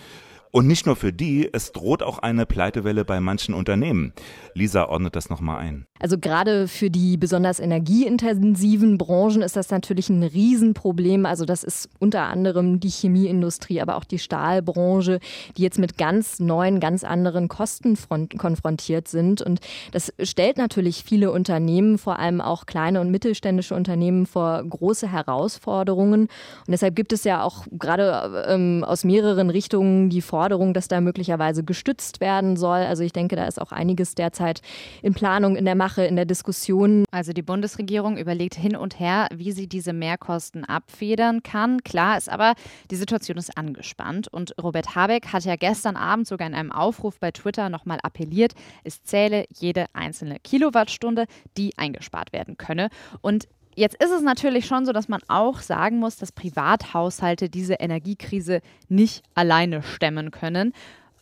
Und 0.52 0.66
nicht 0.66 0.86
nur 0.86 0.96
für 0.96 1.12
die, 1.12 1.50
es 1.52 1.72
droht 1.72 2.02
auch 2.02 2.18
eine 2.18 2.46
Pleitewelle 2.46 3.04
bei 3.04 3.20
manchen 3.20 3.54
Unternehmen. 3.54 4.12
Lisa 4.54 4.86
ordnet 4.88 5.16
das 5.16 5.28
nochmal 5.28 5.58
ein. 5.58 5.86
Also 5.98 6.18
gerade 6.18 6.68
für 6.68 6.90
die 6.90 7.16
besonders 7.16 7.58
energieintensiven 7.58 8.98
Branchen 8.98 9.42
ist 9.42 9.56
das 9.56 9.70
natürlich 9.70 10.08
ein 10.08 10.22
Riesenproblem. 10.22 11.26
Also 11.26 11.44
das 11.44 11.64
ist 11.64 11.88
unter 11.98 12.22
anderem 12.22 12.80
die 12.80 12.88
Chemieindustrie, 12.88 13.80
aber 13.80 13.96
auch 13.96 14.04
die 14.04 14.18
Stahlbranche, 14.18 15.20
die 15.56 15.62
jetzt 15.62 15.78
mit 15.78 15.98
ganz 15.98 16.38
neuen, 16.38 16.80
ganz 16.80 17.02
anderen 17.04 17.48
Kosten 17.48 17.98
konfrontiert 18.38 19.08
sind. 19.08 19.42
Und 19.42 19.60
das 19.92 20.12
stellt 20.22 20.58
natürlich 20.58 21.02
viele 21.02 21.32
Unternehmen, 21.32 21.98
vor 21.98 22.18
allem 22.18 22.40
auch 22.40 22.66
kleine 22.66 23.00
und 23.00 23.10
mittelständische 23.10 23.74
Unternehmen, 23.74 24.26
vor 24.26 24.62
große 24.62 25.10
Herausforderungen. 25.10 26.22
Und 26.22 26.30
deshalb 26.68 26.94
gibt 26.94 27.12
es 27.12 27.24
ja 27.24 27.42
auch 27.42 27.66
gerade 27.72 28.44
ähm, 28.48 28.84
aus 28.86 29.04
mehreren 29.04 29.50
Richtungen 29.50 30.10
die 30.10 30.22
Forderung, 30.22 30.35
Forderung, 30.36 30.74
dass 30.74 30.86
da 30.86 31.00
möglicherweise 31.00 31.64
gestützt 31.64 32.20
werden 32.20 32.58
soll. 32.58 32.80
Also 32.80 33.02
ich 33.02 33.14
denke, 33.14 33.36
da 33.36 33.46
ist 33.46 33.58
auch 33.58 33.72
einiges 33.72 34.14
derzeit 34.14 34.60
in 35.00 35.14
Planung, 35.14 35.56
in 35.56 35.64
der 35.64 35.74
Mache, 35.74 36.04
in 36.04 36.14
der 36.14 36.26
Diskussion. 36.26 37.06
Also 37.10 37.32
die 37.32 37.40
Bundesregierung 37.40 38.18
überlegt 38.18 38.54
hin 38.54 38.76
und 38.76 39.00
her, 39.00 39.28
wie 39.34 39.52
sie 39.52 39.66
diese 39.66 39.94
Mehrkosten 39.94 40.66
abfedern 40.66 41.42
kann. 41.42 41.82
Klar 41.84 42.18
ist 42.18 42.28
aber, 42.28 42.52
die 42.90 42.96
Situation 42.96 43.38
ist 43.38 43.56
angespannt. 43.56 44.28
Und 44.28 44.54
Robert 44.62 44.94
Habeck 44.94 45.28
hat 45.32 45.46
ja 45.46 45.56
gestern 45.56 45.96
Abend 45.96 46.28
sogar 46.28 46.46
in 46.46 46.54
einem 46.54 46.70
Aufruf 46.70 47.18
bei 47.18 47.30
Twitter 47.30 47.70
nochmal 47.70 48.00
appelliert, 48.02 48.52
es 48.84 49.02
zähle 49.04 49.46
jede 49.54 49.86
einzelne 49.94 50.36
Kilowattstunde, 50.40 51.24
die 51.56 51.72
eingespart 51.78 52.34
werden 52.34 52.58
könne. 52.58 52.90
Und 53.22 53.48
Jetzt 53.76 54.02
ist 54.02 54.10
es 54.10 54.22
natürlich 54.22 54.64
schon 54.64 54.86
so, 54.86 54.92
dass 54.92 55.06
man 55.06 55.20
auch 55.28 55.60
sagen 55.60 55.98
muss, 55.98 56.16
dass 56.16 56.32
Privathaushalte 56.32 57.50
diese 57.50 57.74
Energiekrise 57.74 58.62
nicht 58.88 59.22
alleine 59.34 59.82
stemmen 59.82 60.30
können. 60.30 60.72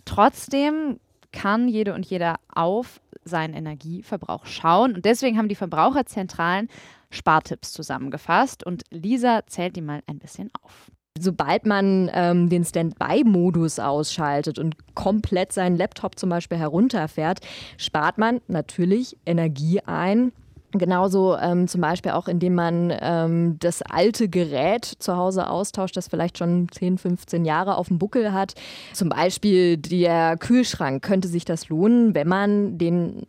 Trotzdem 0.05 1.01
kann 1.33 1.67
jede 1.67 1.95
und 1.95 2.07
jeder 2.07 2.37
auf 2.55 3.01
seinen 3.25 3.55
Energieverbrauch 3.55 4.47
schauen. 4.47 4.95
Und 4.95 5.05
deswegen 5.05 5.37
haben 5.37 5.49
die 5.49 5.57
Verbraucherzentralen 5.57 6.69
Spartipps 7.11 7.73
zusammengefasst. 7.73 8.65
Und 8.65 8.85
Lisa 8.91 9.41
zählt 9.49 9.75
die 9.75 9.81
mal 9.81 10.03
ein 10.07 10.21
bisschen 10.21 10.51
auf. 10.63 10.93
Sobald 11.19 11.67
man 11.67 12.09
ähm, 12.13 12.49
den 12.49 12.65
Standby-Modus 12.65 13.81
ausschaltet 13.81 14.61
und 14.61 14.95
komplett 14.95 15.53
seinen 15.53 15.77
Laptop 15.77 16.19
zum 16.19 16.31
Beispiel 16.31 16.59
herunterfährt, 16.59 17.41
spart 17.79 18.17
man 18.19 18.41
natürlich 18.47 19.17
Energie 19.27 19.81
ein, 19.81 20.33
Genauso 20.79 21.37
ähm, 21.37 21.69
zum 21.69 21.81
Beispiel 21.81 22.13
auch, 22.13 22.27
indem 22.27 22.55
man 22.55 22.93
ähm, 23.01 23.57
das 23.61 23.83
alte 23.83 24.29
Gerät 24.29 24.85
zu 24.85 25.17
Hause 25.17 25.49
austauscht, 25.49 25.97
das 25.97 26.09
vielleicht 26.09 26.39
schon 26.39 26.69
10, 26.71 26.99
15 26.99 27.45
Jahre 27.45 27.77
auf 27.77 27.89
dem 27.89 27.99
Buckel 27.99 28.33
hat. 28.33 28.55
Zum 28.93 29.09
Beispiel 29.09 29.77
der 29.77 30.37
Kühlschrank 30.37 31.03
könnte 31.03 31.29
sich 31.29 31.45
das 31.45 31.69
lohnen, 31.69 32.15
wenn 32.15 32.29
man 32.29 32.79
den 32.79 33.27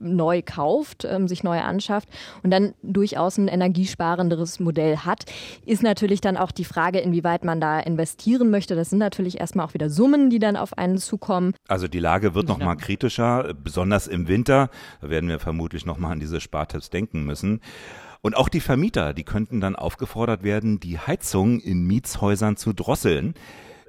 neu 0.00 0.42
kauft, 0.42 1.04
ähm, 1.04 1.28
sich 1.28 1.42
neu 1.42 1.60
anschafft 1.60 2.08
und 2.42 2.50
dann 2.50 2.74
durchaus 2.82 3.38
ein 3.38 3.48
energiesparenderes 3.48 4.60
Modell 4.60 4.98
hat, 4.98 5.24
ist 5.66 5.82
natürlich 5.82 6.20
dann 6.20 6.36
auch 6.36 6.50
die 6.50 6.64
Frage, 6.64 6.98
inwieweit 7.00 7.44
man 7.44 7.60
da 7.60 7.80
investieren 7.80 8.50
möchte. 8.50 8.74
Das 8.74 8.90
sind 8.90 8.98
natürlich 8.98 9.40
erstmal 9.40 9.66
auch 9.66 9.74
wieder 9.74 9.90
Summen, 9.90 10.30
die 10.30 10.38
dann 10.38 10.56
auf 10.56 10.76
einen 10.76 10.98
zukommen. 10.98 11.54
Also 11.68 11.88
die 11.88 12.00
Lage 12.00 12.34
wird 12.34 12.48
noch 12.48 12.58
mal 12.58 12.76
kritischer, 12.76 13.54
besonders 13.54 14.06
im 14.06 14.28
Winter. 14.28 14.70
Da 15.00 15.10
werden 15.10 15.28
wir 15.28 15.38
vermutlich 15.38 15.86
noch 15.86 15.98
mal 15.98 16.12
an 16.12 16.20
diese 16.20 16.40
Spartipps 16.40 16.90
denken 16.90 17.24
müssen. 17.24 17.60
Und 18.20 18.36
auch 18.36 18.48
die 18.48 18.60
Vermieter, 18.60 19.14
die 19.14 19.24
könnten 19.24 19.60
dann 19.60 19.76
aufgefordert 19.76 20.42
werden, 20.42 20.80
die 20.80 20.98
Heizung 20.98 21.60
in 21.60 21.86
Mietshäusern 21.86 22.56
zu 22.56 22.72
drosseln. 22.72 23.34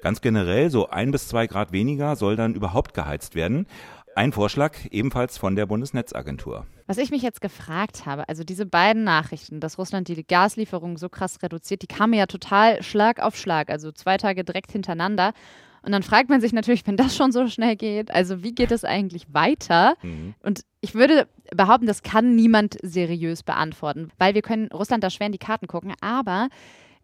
Ganz 0.02 0.22
generell 0.22 0.70
so 0.70 0.90
ein 0.90 1.12
bis 1.12 1.28
zwei 1.28 1.48
Grad 1.48 1.72
weniger 1.72 2.16
soll 2.16 2.36
dann 2.36 2.56
überhaupt 2.56 2.94
geheizt 2.94 3.36
werden. 3.36 3.66
Ein 4.20 4.34
Vorschlag 4.34 4.76
ebenfalls 4.92 5.38
von 5.38 5.56
der 5.56 5.66
Bundesnetzagentur. 5.66 6.66
Was 6.88 6.98
ich 6.98 7.10
mich 7.10 7.22
jetzt 7.22 7.40
gefragt 7.40 8.06
habe, 8.06 8.28
also 8.28 8.44
diese 8.44 8.66
beiden 8.66 9.06
Nachrichten, 9.06 9.62
dass 9.62 9.78
Russland 9.78 10.10
die 10.10 10.28
Gaslieferungen 10.28 10.98
so 10.98 11.08
krass 11.08 11.42
reduziert, 11.42 11.84
die 11.84 11.88
kamen 11.88 12.12
ja 12.12 12.26
total 12.26 12.84
Schlag 12.84 13.22
auf 13.22 13.38
Schlag, 13.38 13.70
also 13.70 13.94
zwei 13.94 14.18
Tage 14.18 14.44
direkt 14.44 14.74
hintereinander. 14.74 15.32
Und 15.84 15.94
dann 15.94 16.04
fragt 16.04 16.30
man 16.30 16.42
sich 16.42 16.52
natürlich, 16.52 16.86
wenn 16.86 16.98
das 16.98 17.16
schon 17.16 17.32
so 17.32 17.48
schnell 17.48 17.78
geht, 17.78 18.12
also 18.12 18.44
wie 18.44 18.52
geht 18.52 18.72
es 18.72 18.84
eigentlich 18.84 19.34
weiter? 19.34 19.96
Mhm. 20.02 20.36
Und 20.44 20.66
ich 20.82 20.96
würde 20.96 21.30
behaupten, 21.56 21.88
das 21.88 22.04
kann 22.04 22.36
niemand 22.36 22.78
seriös 22.84 23.44
beantworten, 23.44 24.12
weil 24.18 24.36
wir 24.36 24.42
können 24.42 24.68
Russland 24.74 25.02
da 25.02 25.10
schwer 25.10 25.28
in 25.28 25.32
die 25.32 25.38
Karten 25.38 25.68
gucken. 25.68 25.94
Aber 26.02 26.50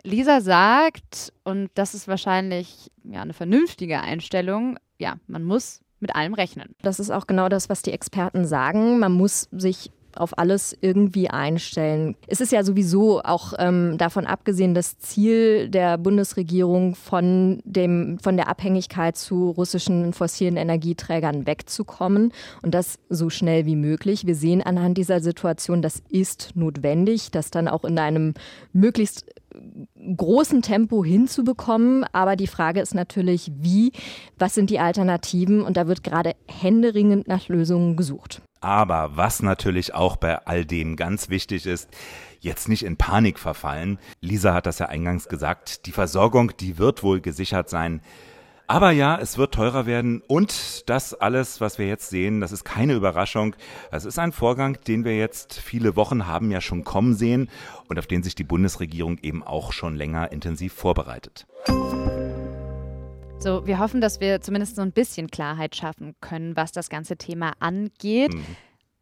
Lisa 0.03 0.41
sagt, 0.41 1.31
und 1.45 1.69
das 1.75 1.93
ist 1.93 2.09
wahrscheinlich 2.09 2.91
ja, 3.05 3.21
eine 3.21 3.31
vernünftige 3.31 4.01
Einstellung, 4.01 4.77
ja, 4.99 5.15
man 5.27 5.45
muss 5.45 5.79
mit 6.05 6.15
allem 6.15 6.35
rechnen. 6.35 6.75
Das 6.83 6.99
ist 6.99 7.09
auch 7.09 7.25
genau 7.25 7.49
das, 7.49 7.67
was 7.67 7.81
die 7.81 7.91
Experten 7.91 8.45
sagen. 8.45 8.99
Man 8.99 9.11
muss 9.11 9.49
sich 9.51 9.89
auf 10.15 10.37
alles 10.37 10.77
irgendwie 10.79 11.29
einstellen. 11.31 12.15
Es 12.27 12.41
ist 12.41 12.51
ja 12.51 12.63
sowieso 12.63 13.21
auch 13.23 13.53
ähm, 13.57 13.97
davon 13.97 14.27
abgesehen, 14.27 14.75
das 14.75 14.99
Ziel 14.99 15.67
der 15.67 15.97
Bundesregierung 15.97 16.93
von, 16.93 17.59
dem, 17.65 18.19
von 18.21 18.37
der 18.37 18.47
Abhängigkeit 18.47 19.17
zu 19.17 19.49
russischen 19.49 20.13
fossilen 20.13 20.57
Energieträgern 20.57 21.47
wegzukommen 21.47 22.31
und 22.61 22.73
das 22.75 22.99
so 23.09 23.29
schnell 23.29 23.65
wie 23.65 23.75
möglich. 23.75 24.27
Wir 24.27 24.35
sehen 24.35 24.61
anhand 24.61 24.97
dieser 24.97 25.19
Situation, 25.19 25.81
das 25.81 26.03
ist 26.07 26.51
notwendig, 26.53 27.31
das 27.31 27.51
dann 27.51 27.67
auch 27.67 27.83
in 27.83 27.99
einem 27.99 28.35
möglichst 28.73 29.25
großen 30.15 30.61
Tempo 30.61 31.03
hinzubekommen. 31.03 32.05
Aber 32.11 32.35
die 32.35 32.47
Frage 32.47 32.81
ist 32.81 32.95
natürlich, 32.95 33.51
wie, 33.55 33.91
was 34.37 34.55
sind 34.55 34.69
die 34.69 34.79
Alternativen? 34.79 35.61
Und 35.61 35.77
da 35.77 35.87
wird 35.87 36.03
gerade 36.03 36.35
händeringend 36.47 37.27
nach 37.27 37.47
Lösungen 37.47 37.95
gesucht. 37.95 38.41
Aber 38.61 39.11
was 39.15 39.43
natürlich 39.43 39.93
auch 39.93 40.15
bei 40.15 40.37
all 40.45 40.65
dem 40.65 40.95
ganz 40.95 41.29
wichtig 41.29 41.65
ist, 41.65 41.89
jetzt 42.39 42.69
nicht 42.69 42.83
in 42.83 42.97
Panik 42.97 43.37
verfallen. 43.39 43.99
Lisa 44.21 44.53
hat 44.53 44.65
das 44.65 44.79
ja 44.79 44.87
eingangs 44.87 45.27
gesagt, 45.27 45.85
die 45.85 45.91
Versorgung, 45.91 46.51
die 46.57 46.77
wird 46.77 47.03
wohl 47.03 47.21
gesichert 47.21 47.69
sein. 47.69 48.01
Aber 48.67 48.89
ja, 48.89 49.19
es 49.19 49.37
wird 49.37 49.53
teurer 49.53 49.85
werden 49.85 50.23
und 50.25 50.89
das 50.89 51.13
alles, 51.13 51.61
was 51.61 51.77
wir 51.77 51.87
jetzt 51.87 52.09
sehen, 52.09 52.41
das 52.41 52.51
ist 52.51 52.63
keine 52.63 52.93
Überraschung. 52.93 53.55
Das 53.91 54.05
ist 54.05 54.17
ein 54.17 54.31
Vorgang, 54.31 54.79
den 54.87 55.05
wir 55.05 55.15
jetzt 55.15 55.53
viele 55.59 55.95
Wochen 55.95 56.25
haben 56.25 56.49
ja 56.49 56.61
schon 56.61 56.83
kommen 56.83 57.13
sehen 57.13 57.49
und 57.89 57.99
auf 57.99 58.07
den 58.07 58.23
sich 58.23 58.33
die 58.33 58.43
Bundesregierung 58.43 59.19
eben 59.21 59.43
auch 59.43 59.71
schon 59.71 59.95
länger 59.95 60.31
intensiv 60.31 60.73
vorbereitet. 60.73 61.45
So, 63.37 63.67
wir 63.67 63.77
hoffen, 63.77 64.01
dass 64.01 64.19
wir 64.19 64.41
zumindest 64.41 64.77
so 64.77 64.81
ein 64.81 64.91
bisschen 64.91 65.29
Klarheit 65.29 65.75
schaffen 65.75 66.15
können, 66.19 66.55
was 66.55 66.71
das 66.71 66.89
ganze 66.89 67.17
Thema 67.17 67.53
angeht. 67.59 68.33
Mhm. 68.33 68.45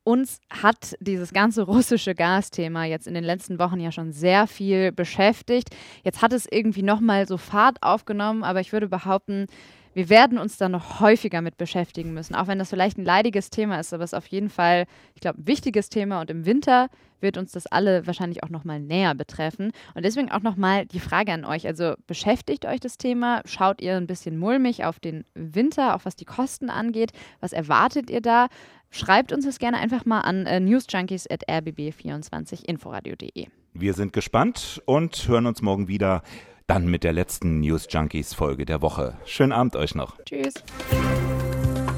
Uns 0.03 0.39
hat 0.49 0.95
dieses 0.99 1.33
ganze 1.33 1.61
russische 1.63 2.15
Gasthema 2.15 2.85
jetzt 2.85 3.07
in 3.07 3.13
den 3.13 3.23
letzten 3.23 3.59
Wochen 3.59 3.79
ja 3.79 3.91
schon 3.91 4.11
sehr 4.11 4.47
viel 4.47 4.91
beschäftigt. 4.91 5.69
Jetzt 6.03 6.21
hat 6.21 6.33
es 6.33 6.47
irgendwie 6.49 6.83
nochmal 6.83 7.27
so 7.27 7.37
Fahrt 7.37 7.81
aufgenommen, 7.81 8.43
aber 8.43 8.59
ich 8.59 8.73
würde 8.73 8.87
behaupten, 8.87 9.47
wir 9.93 10.09
werden 10.09 10.37
uns 10.39 10.57
da 10.57 10.69
noch 10.69 10.99
häufiger 10.99 11.41
mit 11.41 11.57
beschäftigen 11.57 12.13
müssen, 12.13 12.35
auch 12.35 12.47
wenn 12.47 12.59
das 12.59 12.69
vielleicht 12.69 12.97
ein 12.97 13.05
leidiges 13.05 13.49
Thema 13.51 13.79
ist, 13.79 13.93
aber 13.93 14.03
es 14.03 14.13
ist 14.13 14.17
auf 14.17 14.27
jeden 14.27 14.49
Fall, 14.49 14.85
ich 15.13 15.21
glaube, 15.21 15.39
ein 15.39 15.47
wichtiges 15.47 15.89
Thema 15.89 16.19
und 16.19 16.31
im 16.31 16.45
Winter 16.45 16.89
wird 17.23 17.37
uns 17.37 17.51
das 17.53 17.67
alle 17.67 18.05
wahrscheinlich 18.05 18.43
auch 18.43 18.49
nochmal 18.49 18.79
näher 18.79 19.15
betreffen. 19.15 19.71
Und 19.95 20.03
deswegen 20.03 20.29
auch 20.29 20.41
nochmal 20.41 20.85
die 20.85 20.99
Frage 20.99 21.31
an 21.31 21.45
euch. 21.45 21.65
Also 21.65 21.93
beschäftigt 22.05 22.65
euch 22.65 22.81
das 22.81 22.97
Thema? 22.97 23.41
Schaut 23.45 23.81
ihr 23.81 23.95
ein 23.95 24.07
bisschen 24.07 24.37
mulmig 24.37 24.83
auf 24.83 24.99
den 24.99 25.23
Winter, 25.33 25.95
auch 25.95 26.03
was 26.03 26.15
die 26.15 26.25
Kosten 26.25 26.69
angeht? 26.69 27.13
Was 27.39 27.53
erwartet 27.53 28.09
ihr 28.09 28.21
da? 28.21 28.47
Schreibt 28.93 29.33
uns 29.33 29.45
das 29.45 29.57
gerne 29.57 29.79
einfach 29.79 30.05
mal 30.05 30.21
an 30.21 30.45
äh, 30.45 30.59
newsjunkies.rbb24inforadio.de. 30.59 33.47
Wir 33.73 33.95
sind 33.95 34.13
gespannt 34.13 34.83
und 34.85 35.27
hören 35.27 35.47
uns 35.47 35.63
morgen 35.63 35.87
wieder 35.87 36.21
dann 36.67 36.85
mit 36.85 37.03
der 37.03 37.11
letzten 37.11 37.59
News 37.59 37.87
Junkies 37.89 38.35
Folge 38.35 38.65
der 38.65 38.83
Woche. 38.83 39.17
Schönen 39.25 39.51
Abend 39.51 39.75
euch 39.75 39.95
noch. 39.95 40.19
Tschüss. 40.25 40.53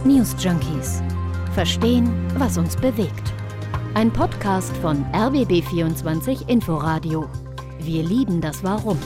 News 0.06 0.38
Junkies. 0.40 1.04
Verstehen, 1.54 2.10
was 2.38 2.58
uns 2.58 2.78
bewegt. 2.78 3.34
Ein 3.94 4.10
Podcast 4.12 4.76
von 4.78 5.04
RBB24 5.12 6.48
Inforadio. 6.48 7.30
Wir 7.80 8.04
lieben 8.04 8.40
das 8.40 8.64
Warum. 8.64 8.98